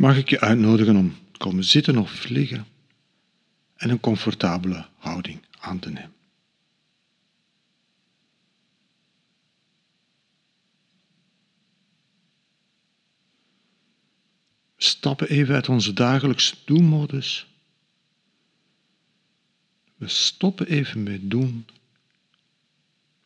mag 0.00 0.16
ik 0.16 0.30
je 0.30 0.40
uitnodigen 0.40 0.96
om 0.96 1.16
te 1.32 1.38
komen 1.38 1.64
zitten 1.64 1.98
of 1.98 2.28
liggen 2.28 2.66
en 3.76 3.90
een 3.90 4.00
comfortabele 4.00 4.86
houding 4.96 5.46
aan 5.58 5.78
te 5.78 5.90
nemen. 5.90 6.14
Stappen 14.76 15.28
even 15.28 15.54
uit 15.54 15.68
onze 15.68 15.92
dagelijkse 15.92 16.54
doelmodus. 16.64 17.46
We 19.96 20.08
stoppen 20.08 20.66
even 20.66 21.02
met 21.02 21.30
doen. 21.30 21.66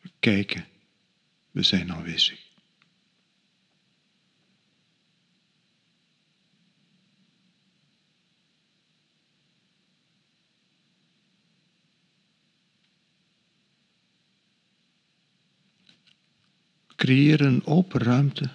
We 0.01 0.09
kijken. 0.19 0.65
We 1.51 1.63
zijn 1.63 1.93
aanwezig. 1.93 2.44
Creëer 16.95 17.41
een 17.41 17.65
open 17.65 18.01
ruimte. 18.01 18.49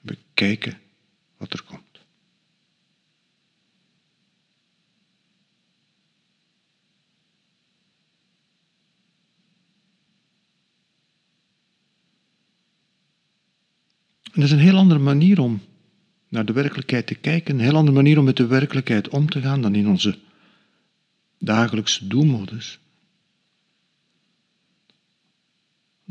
We 0.00 0.18
kijken 0.34 0.78
wat 1.36 1.52
er 1.52 1.62
komt. 1.62 1.90
En 14.32 14.40
dat 14.40 14.44
is 14.44 14.50
een 14.50 14.58
heel 14.58 14.76
andere 14.76 15.00
manier 15.00 15.40
om 15.40 15.60
naar 16.28 16.44
de 16.44 16.52
werkelijkheid 16.52 17.06
te 17.06 17.14
kijken, 17.14 17.54
een 17.54 17.64
heel 17.64 17.76
andere 17.76 17.96
manier 17.96 18.18
om 18.18 18.24
met 18.24 18.36
de 18.36 18.46
werkelijkheid 18.46 19.08
om 19.08 19.30
te 19.30 19.40
gaan 19.40 19.62
dan 19.62 19.74
in 19.74 19.88
onze 19.88 20.18
dagelijkse 21.38 22.06
doelmodus. 22.06 22.78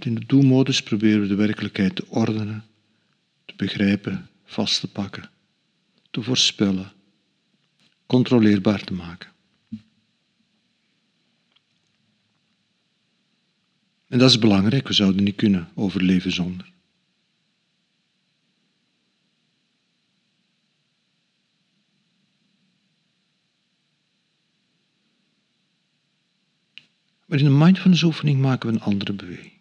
In 0.05 0.15
de 0.15 0.25
doelmodus 0.25 0.83
proberen 0.83 1.21
we 1.21 1.27
de 1.27 1.35
werkelijkheid 1.35 1.95
te 1.95 2.05
ordenen, 2.07 2.65
te 3.45 3.53
begrijpen, 3.55 4.29
vast 4.45 4.79
te 4.79 4.87
pakken, 4.87 5.29
te 6.09 6.21
voorspellen, 6.21 6.91
controleerbaar 8.05 8.83
te 8.83 8.93
maken. 8.93 9.29
En 14.07 14.19
dat 14.19 14.29
is 14.29 14.39
belangrijk, 14.39 14.87
we 14.87 14.93
zouden 14.93 15.23
niet 15.23 15.35
kunnen 15.35 15.69
overleven 15.75 16.31
zonder. 16.31 16.71
Maar 27.25 27.39
in 27.39 27.45
de 27.45 27.51
mindfulness 27.51 28.03
oefening 28.03 28.41
maken 28.41 28.69
we 28.69 28.75
een 28.75 28.81
andere 28.81 29.13
beweging. 29.13 29.58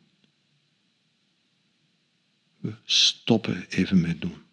Stoppen 2.85 3.67
even 3.69 4.01
met 4.01 4.21
doen. 4.21 4.47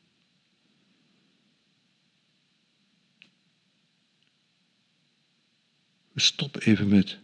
We 6.11 6.21
stoppen 6.21 6.61
even 6.61 6.87
met 6.87 7.17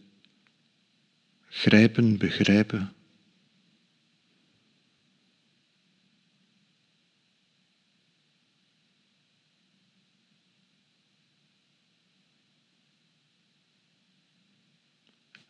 grijpen, 1.48 2.18
begrijpen. 2.18 2.92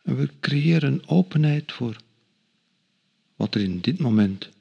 En 0.03 0.15
we 0.15 0.29
creëren 0.39 1.07
openheid 1.07 1.71
voor 1.71 1.97
wat 3.35 3.55
er 3.55 3.61
in 3.61 3.79
dit 3.79 3.99
moment 3.99 4.52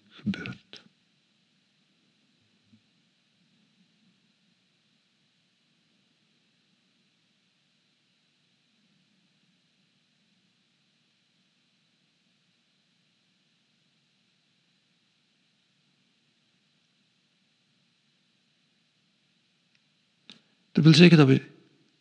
Dat 20.72 20.84
wil 20.84 20.94
zeggen 20.94 21.18
dat 21.18 21.26
we 21.26 21.42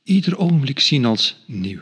ieder 0.03 0.37
ogenblik 0.37 0.79
zien 0.79 1.05
als 1.05 1.43
nieuw. 1.47 1.81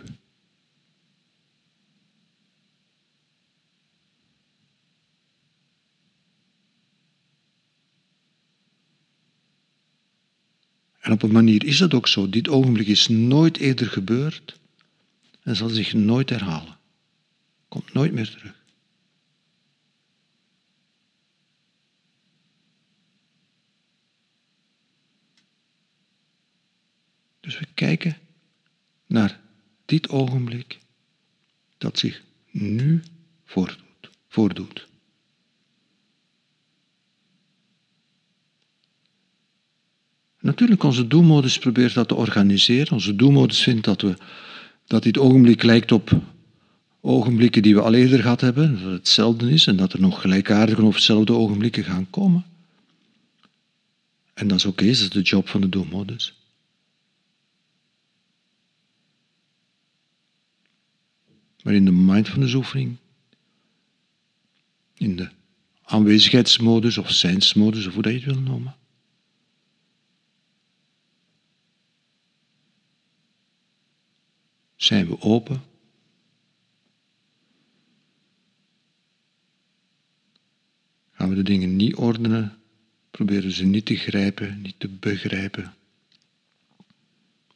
Op 11.23 11.29
een 11.29 11.35
manier 11.35 11.65
is 11.65 11.77
dat 11.77 11.93
ook 11.93 12.07
zo. 12.07 12.29
Dit 12.29 12.49
ogenblik 12.49 12.87
is 12.87 13.07
nooit 13.07 13.57
eerder 13.57 13.87
gebeurd 13.87 14.59
en 15.43 15.55
zal 15.55 15.69
zich 15.69 15.93
nooit 15.93 16.29
herhalen. 16.29 16.77
Komt 17.67 17.93
nooit 17.93 18.11
meer 18.13 18.29
terug. 18.29 18.63
Dus 27.39 27.59
we 27.59 27.65
kijken 27.73 28.17
naar 29.05 29.39
dit 29.85 30.09
ogenblik 30.09 30.79
dat 31.77 31.99
zich 31.99 32.23
nu 32.51 33.03
voordoet. 33.45 34.09
voordoet. 34.27 34.88
Natuurlijk, 40.39 40.83
onze 40.83 41.07
doelmodus 41.07 41.59
probeert 41.59 41.93
dat 41.93 42.07
te 42.07 42.15
organiseren. 42.15 42.91
Onze 42.91 43.15
doelmodus 43.15 43.63
vindt 43.63 43.85
dat, 43.85 44.01
we, 44.01 44.17
dat 44.85 45.03
dit 45.03 45.17
ogenblik 45.17 45.63
lijkt 45.63 45.91
op 45.91 46.21
ogenblikken 47.01 47.61
die 47.61 47.75
we 47.75 47.81
al 47.81 47.93
eerder 47.93 48.19
gehad 48.19 48.41
hebben, 48.41 48.73
dat 48.73 48.81
het 48.81 48.91
hetzelfde 48.91 49.51
is 49.51 49.67
en 49.67 49.75
dat 49.75 49.93
er 49.93 49.99
nog 50.01 50.21
gelijkaardige 50.21 50.83
of 50.83 50.93
hetzelfde 50.93 51.33
ogenblikken 51.33 51.83
gaan 51.83 52.09
komen. 52.09 52.45
En 54.33 54.47
dat 54.47 54.57
is 54.57 54.65
oké, 54.65 54.85
dat 54.85 54.93
is 54.93 55.09
de 55.09 55.21
job 55.21 55.47
van 55.47 55.61
de 55.61 55.69
doelmodus. 55.69 56.33
Maar 61.63 61.73
in 61.73 61.85
de 61.85 61.91
mindfulness 61.91 62.53
oefening, 62.53 62.97
in 64.93 65.15
de 65.15 65.29
aanwezigheidsmodus 65.83 66.97
of 66.97 67.11
zijnsmodus, 67.11 67.87
of 67.87 67.93
hoe 67.93 68.03
dat 68.03 68.11
je 68.11 68.19
het 68.19 68.27
wil 68.27 68.41
noemen, 68.41 68.75
Zijn 74.79 75.07
we 75.07 75.21
open? 75.21 75.63
Gaan 81.11 81.29
we 81.29 81.35
de 81.35 81.43
dingen 81.43 81.75
niet 81.75 81.95
ordenen? 81.95 82.61
Proberen 83.11 83.51
ze 83.51 83.65
niet 83.65 83.85
te 83.85 83.95
grijpen, 83.95 84.61
niet 84.61 84.79
te 84.79 84.87
begrijpen, 84.87 85.73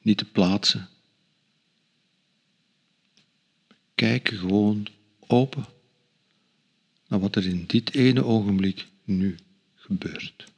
niet 0.02 0.18
te 0.18 0.26
plaatsen. 0.26 0.90
Kijken 3.96 4.38
gewoon 4.38 4.88
open 5.20 5.66
naar 7.08 7.20
wat 7.20 7.36
er 7.36 7.46
in 7.46 7.66
dit 7.68 7.94
ene 7.94 8.24
ogenblik 8.24 8.88
nu 9.04 9.36
gebeurt. 9.76 10.52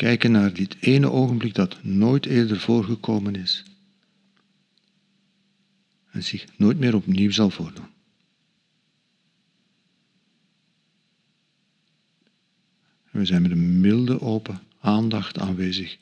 Kijken 0.00 0.32
naar 0.32 0.52
dit 0.52 0.76
ene 0.80 1.10
ogenblik 1.10 1.54
dat 1.54 1.82
nooit 1.82 2.26
eerder 2.26 2.60
voorgekomen 2.60 3.34
is 3.34 3.64
en 6.10 6.24
zich 6.24 6.44
nooit 6.56 6.78
meer 6.78 6.94
opnieuw 6.94 7.30
zal 7.30 7.50
voordoen. 7.50 7.86
we 13.10 13.24
zijn 13.24 13.42
met 13.42 13.50
een 13.50 13.80
milde 13.80 14.20
open 14.20 14.62
aandacht 14.80 15.38
aanwezig 15.38 15.96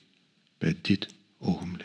bij 0.58 0.76
dit 0.82 1.08
ogenblik. 1.38 1.77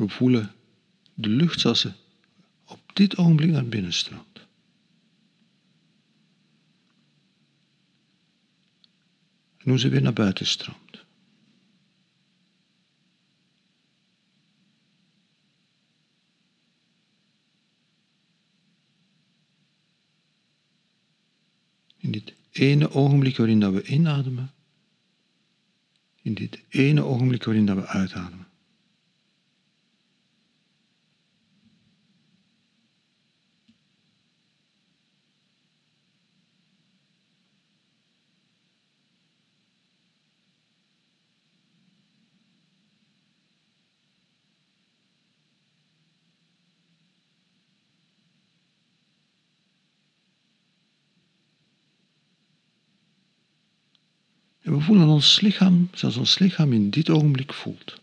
We 0.00 0.08
voelen 0.08 0.54
de 1.14 1.28
lucht 1.28 1.60
zoals 1.60 1.80
ze 1.80 1.92
op 2.64 2.80
dit 2.92 3.16
ogenblik 3.16 3.50
naar 3.50 3.66
binnen 3.66 3.92
stroomt. 3.92 4.46
En 9.56 9.68
hoe 9.70 9.78
ze 9.78 9.88
weer 9.88 10.02
naar 10.02 10.12
buiten 10.12 10.46
stroomt. 10.46 11.04
In 21.96 22.10
dit 22.10 22.34
ene 22.50 22.90
ogenblik 22.90 23.36
waarin 23.36 23.60
dat 23.60 23.72
we 23.72 23.82
inademen, 23.82 24.52
in 26.22 26.34
dit 26.34 26.62
ene 26.68 27.02
ogenblik 27.02 27.44
waarin 27.44 27.66
dat 27.66 27.76
we 27.76 27.86
uitademen. 27.86 28.49
We 54.70 54.80
voelen 54.80 55.08
ons 55.08 55.40
lichaam 55.40 55.88
zoals 55.92 56.16
ons 56.16 56.38
lichaam 56.38 56.72
in 56.72 56.90
dit 56.90 57.10
ogenblik 57.10 57.52
voelt. 57.52 58.00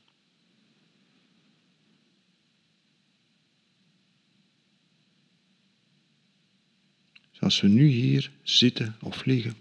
Zoals 7.32 7.62
we 7.62 7.68
nu 7.68 7.88
hier 7.88 8.32
zitten 8.44 8.96
of 9.02 9.26
liggen. 9.26 9.56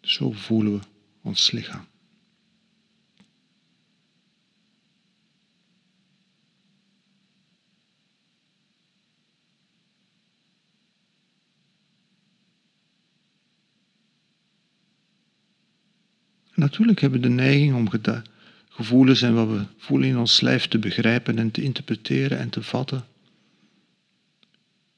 Zo 0.00 0.32
voelen 0.32 0.72
we 0.72 0.80
ons 1.22 1.50
lichaam. 1.50 1.88
Natuurlijk 16.70 17.00
hebben 17.00 17.20
we 17.20 17.28
de 17.28 17.34
neiging 17.34 17.74
om 17.74 17.88
gevoelens 18.68 19.22
en 19.22 19.34
wat 19.34 19.48
we 19.48 19.64
voelen 19.76 20.08
in 20.08 20.18
ons 20.18 20.40
lijf 20.40 20.68
te 20.68 20.78
begrijpen 20.78 21.38
en 21.38 21.50
te 21.50 21.62
interpreteren 21.62 22.38
en 22.38 22.50
te 22.50 22.62
vatten. 22.62 23.04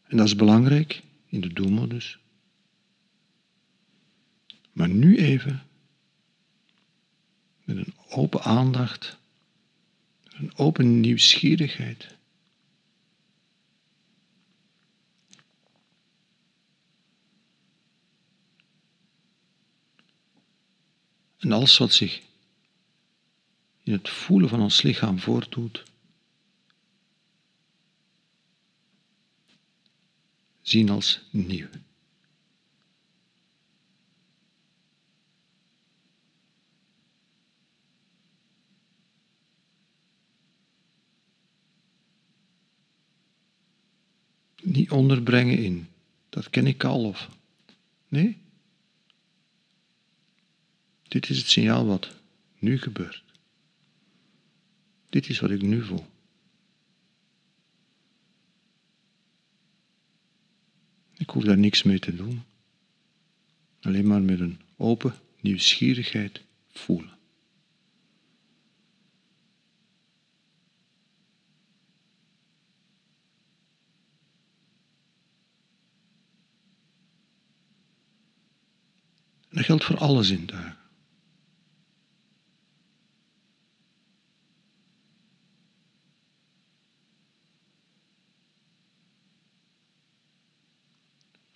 En 0.02 0.16
dat 0.16 0.26
is 0.26 0.36
belangrijk 0.36 1.02
in 1.26 1.40
de 1.40 1.52
doelmodus. 1.52 2.18
Maar 4.72 4.88
nu 4.88 5.16
even 5.16 5.62
met 7.64 7.76
een 7.76 7.94
open 8.08 8.42
aandacht, 8.42 9.18
een 10.32 10.52
open 10.56 11.00
nieuwsgierigheid. 11.00 12.16
En 21.42 21.52
alles 21.52 21.78
wat 21.78 21.92
zich 21.92 22.22
in 23.82 23.92
het 23.92 24.08
voelen 24.08 24.48
van 24.48 24.60
ons 24.60 24.82
lichaam 24.82 25.18
voordoet, 25.18 25.82
zien 30.60 30.90
als 30.90 31.20
nieuw. 31.30 31.68
Niet 44.62 44.90
onderbrengen 44.90 45.58
in, 45.58 45.88
dat 46.28 46.50
ken 46.50 46.66
ik 46.66 46.84
al 46.84 47.04
of. 47.04 47.28
Nee, 48.08 48.41
dit 51.12 51.28
is 51.28 51.38
het 51.38 51.48
signaal 51.48 51.86
wat 51.86 52.10
nu 52.58 52.78
gebeurt. 52.78 53.24
Dit 55.08 55.28
is 55.28 55.40
wat 55.40 55.50
ik 55.50 55.62
nu 55.62 55.84
voel. 55.84 56.06
Ik 61.16 61.30
hoef 61.30 61.44
daar 61.44 61.58
niks 61.58 61.82
mee 61.82 61.98
te 61.98 62.14
doen. 62.14 62.42
Alleen 63.80 64.06
maar 64.06 64.22
met 64.22 64.40
een 64.40 64.60
open 64.76 65.14
nieuwsgierigheid 65.40 66.42
voelen. 66.70 67.18
En 79.48 79.58
dat 79.58 79.64
geldt 79.64 79.84
voor 79.84 79.98
alle 79.98 80.22
zintuigen. 80.22 80.81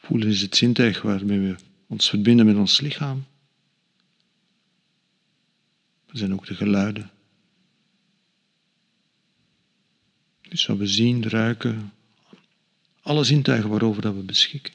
Voelen 0.06 0.28
is 0.28 0.42
het 0.42 0.56
zintuig 0.56 1.02
waarmee 1.02 1.38
we 1.38 1.56
ons 1.86 2.08
verbinden 2.08 2.46
met 2.46 2.56
ons 2.56 2.80
lichaam. 2.80 3.26
Er 6.06 6.18
zijn 6.18 6.32
ook 6.32 6.46
de 6.46 6.54
geluiden. 6.54 7.10
Dus 10.40 10.66
wat 10.66 10.76
we 10.76 10.86
zien, 10.86 11.28
ruiken, 11.28 11.92
alle 13.00 13.25
zintuigen 13.25 13.70
waarover 13.70 14.02
dat 14.02 14.14
we 14.14 14.22
beschikken. 14.22 14.75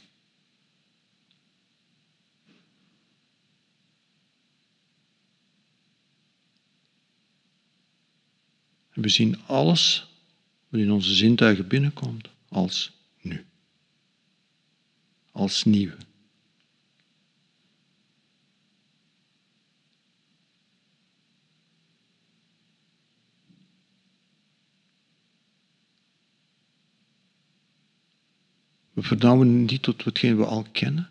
En 8.92 9.02
we 9.02 9.10
zien 9.10 9.40
alles 9.46 10.08
wat 10.70 10.80
in 10.80 10.92
onze 10.92 11.14
zintuigen 11.14 11.68
binnenkomt 11.68 12.30
als 12.50 13.01
als 15.42 15.64
nieuw. 15.64 15.92
We 28.94 29.02
vernauwen 29.02 29.66
niet 29.66 29.82
tot 29.82 30.04
hetgeen 30.04 30.38
we 30.38 30.46
al 30.46 30.66
kennen. 30.72 31.10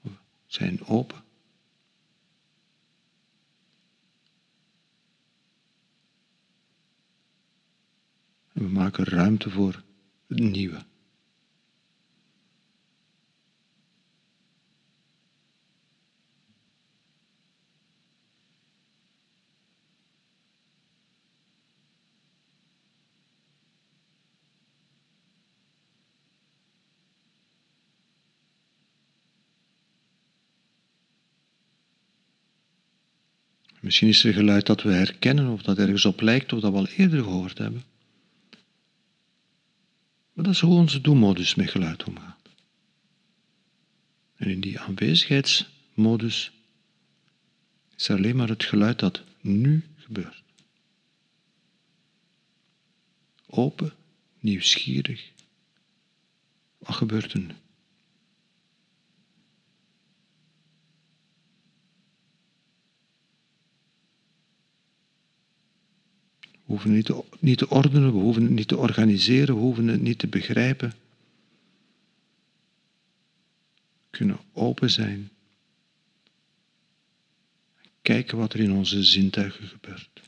We 0.00 0.10
zijn 0.46 0.84
open. 0.86 1.24
En 8.52 8.62
we 8.62 8.68
maken 8.68 9.04
ruimte 9.04 9.50
voor 9.50 9.82
het 10.26 10.38
nieuwe. 10.38 10.84
Misschien 33.84 34.08
is 34.08 34.24
er 34.24 34.32
geluid 34.32 34.66
dat 34.66 34.82
we 34.82 34.92
herkennen 34.92 35.48
of 35.48 35.62
dat 35.62 35.78
ergens 35.78 36.04
op 36.04 36.20
lijkt 36.20 36.52
of 36.52 36.60
dat 36.60 36.72
we 36.72 36.78
al 36.78 36.86
eerder 36.86 37.22
gehoord 37.22 37.58
hebben. 37.58 37.84
Maar 40.32 40.44
dat 40.44 40.54
is 40.54 40.60
hoe 40.60 40.74
onze 40.74 41.00
doelmodus 41.00 41.54
met 41.54 41.70
geluid 41.70 42.04
omgaat. 42.04 42.48
En 44.36 44.50
in 44.50 44.60
die 44.60 44.80
aanwezigheidsmodus 44.80 46.52
is 47.96 48.08
er 48.08 48.16
alleen 48.16 48.36
maar 48.36 48.48
het 48.48 48.64
geluid 48.64 48.98
dat 48.98 49.22
nu 49.40 49.84
gebeurt. 49.96 50.42
Open, 53.46 53.92
nieuwsgierig, 54.40 55.30
Wat 56.78 56.96
gebeurt 56.96 57.32
er 57.32 57.40
nu? 57.40 57.54
Hoeven 66.74 66.90
het 66.94 66.96
niet 66.96 67.06
te, 67.06 67.36
niet 67.38 67.58
te 67.58 67.68
ordenen, 67.68 68.12
we 68.12 68.18
hoeven 68.18 68.42
het 68.42 68.50
niet 68.50 68.68
te 68.68 68.76
organiseren, 68.76 69.54
we 69.54 69.60
hoeven 69.60 69.88
het 69.88 70.00
niet 70.00 70.18
te 70.18 70.26
begrijpen. 70.26 70.92
We 74.00 74.10
kunnen 74.10 74.38
open 74.52 74.90
zijn. 74.90 75.30
Kijken 78.02 78.38
wat 78.38 78.52
er 78.52 78.60
in 78.60 78.72
onze 78.72 79.04
zintuigen 79.04 79.68
gebeurt. 79.68 80.22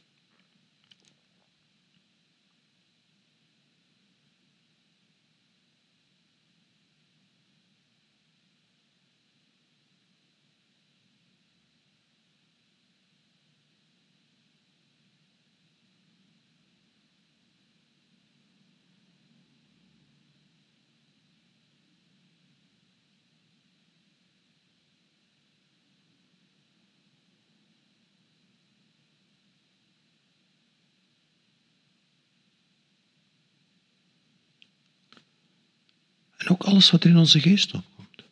En 36.47 36.53
ook 36.53 36.63
alles 36.63 36.91
wat 36.91 37.05
in 37.05 37.17
onze 37.17 37.41
geest 37.41 37.75
opkomt. 37.75 38.23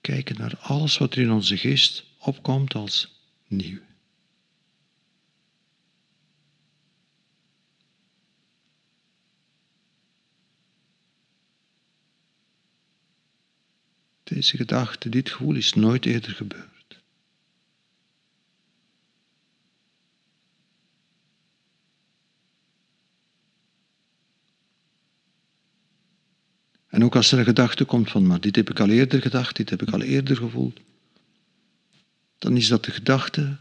Kijken 0.00 0.36
naar 0.36 0.58
alles 0.58 0.98
wat 0.98 1.14
er 1.14 1.22
in 1.22 1.30
onze 1.30 1.56
geest 1.56 2.04
opkomt 2.18 2.74
als 2.74 3.20
nieuw. 3.46 3.80
Deze 14.22 14.56
gedachte, 14.56 15.08
dit 15.08 15.30
gevoel 15.30 15.54
is 15.54 15.72
nooit 15.74 16.06
eerder 16.06 16.32
gebeurd. 16.32 16.79
En 27.00 27.06
ook 27.06 27.16
als 27.16 27.32
er 27.32 27.38
een 27.38 27.44
gedachte 27.44 27.84
komt 27.84 28.10
van, 28.10 28.26
maar 28.26 28.40
dit 28.40 28.56
heb 28.56 28.70
ik 28.70 28.80
al 28.80 28.88
eerder 28.88 29.22
gedacht, 29.22 29.56
dit 29.56 29.70
heb 29.70 29.82
ik 29.82 29.90
al 29.90 30.00
eerder 30.02 30.36
gevoeld, 30.36 30.80
dan 32.38 32.56
is 32.56 32.68
dat 32.68 32.84
de 32.84 32.90
gedachte 32.90 33.56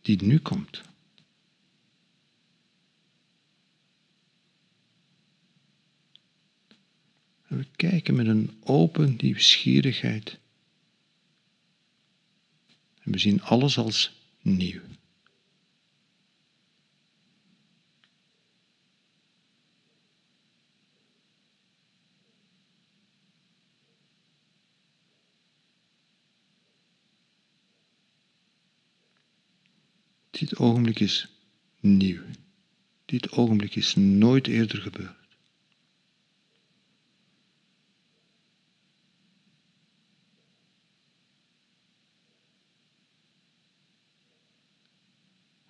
die 0.00 0.22
nu 0.22 0.38
komt. 0.38 0.82
En 7.48 7.56
we 7.56 7.66
kijken 7.76 8.14
met 8.14 8.26
een 8.26 8.58
open 8.62 9.16
nieuwsgierigheid. 9.20 10.38
En 13.00 13.12
we 13.12 13.18
zien 13.18 13.42
alles 13.42 13.78
als 13.78 14.12
nieuw. 14.40 14.80
Dit 30.42 30.58
ogenblik 30.58 31.00
is 31.00 31.28
nieuw. 31.80 32.20
Dit 33.04 33.32
ogenblik 33.32 33.76
is 33.76 33.94
nooit 33.96 34.46
eerder 34.46 34.78
gebeurd. 34.78 35.36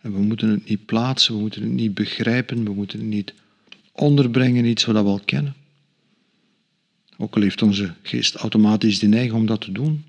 En 0.01 0.13
we 0.13 0.19
moeten 0.19 0.49
het 0.49 0.69
niet 0.69 0.87
plaatsen, 0.87 1.35
we 1.35 1.41
moeten 1.41 1.63
het 1.63 1.71
niet 1.71 1.95
begrijpen, 1.95 2.65
we 2.65 2.73
moeten 2.73 2.99
het 2.99 3.09
niet 3.09 3.35
onderbrengen 3.93 4.65
iets 4.65 4.85
wat 4.85 5.03
we 5.03 5.11
al 5.11 5.21
kennen. 5.25 5.55
Ook 7.17 7.37
al 7.37 7.43
heeft 7.43 7.63
onze 7.63 7.95
geest 8.03 8.35
automatisch 8.35 8.99
de 8.99 9.07
neiging 9.07 9.35
om 9.35 9.47
dat 9.47 9.61
te 9.61 9.73
doen. 9.73 10.05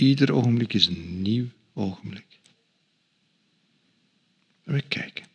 Ieder 0.00 0.32
ogenblik 0.32 0.72
is 0.72 0.86
een 0.86 1.22
nieuw 1.22 1.46
ogenblik. 1.74 2.40
En 4.64 4.72
we 4.72 4.82
kijken. 4.82 5.29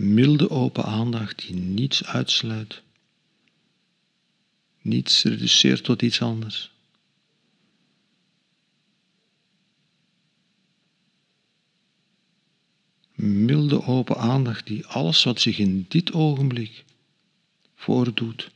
Milde 0.00 0.50
open 0.50 0.84
aandacht 0.84 1.38
die 1.38 1.54
niets 1.54 2.04
uitsluit, 2.04 2.82
niets 4.80 5.22
reduceert 5.22 5.84
tot 5.84 6.02
iets 6.02 6.22
anders. 6.22 6.72
Milde 13.14 13.82
open 13.82 14.16
aandacht 14.16 14.66
die 14.66 14.86
alles 14.86 15.24
wat 15.24 15.40
zich 15.40 15.58
in 15.58 15.86
dit 15.88 16.12
ogenblik 16.12 16.84
voordoet, 17.74 18.50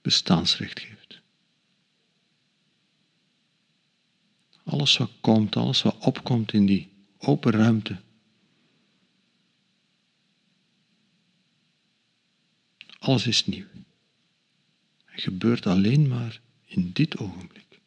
bestaansrecht 0.00 0.80
geeft. 0.80 1.20
Alles 4.64 4.96
wat 4.96 5.10
komt, 5.20 5.56
alles 5.56 5.82
wat 5.82 5.96
opkomt 5.98 6.52
in 6.52 6.66
die 6.66 6.88
open 7.18 7.52
ruimte, 7.52 8.04
Alles 13.06 13.26
is 13.26 13.46
nieuw. 13.46 13.66
Het 15.04 15.22
gebeurt 15.22 15.66
alleen 15.66 16.08
maar 16.08 16.40
in 16.64 16.92
dit 16.92 17.18
ogenblik. 17.18 17.80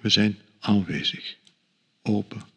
We 0.00 0.08
zijn 0.08 0.38
aanwezig, 0.58 1.36
open. 2.02 2.49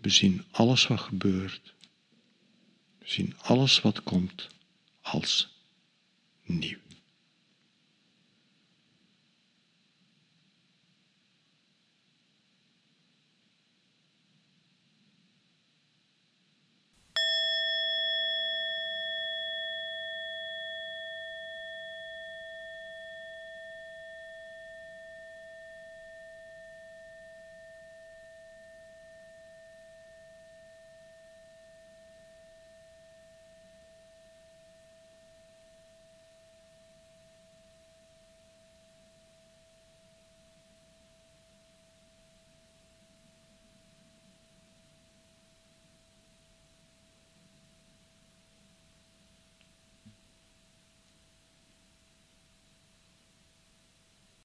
We 0.00 0.08
zien 0.08 0.44
alles 0.50 0.86
wat 0.86 1.00
gebeurt. 1.00 1.74
We 2.98 3.08
zien 3.08 3.34
alles 3.38 3.80
wat 3.80 4.02
komt 4.02 4.48
als 5.00 5.48
nieuw. 6.44 6.78